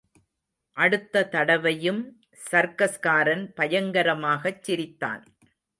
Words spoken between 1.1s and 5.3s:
தடவையும் சர்க்கஸ்காரன் பயங்கரமாகச் சிரித்தான்.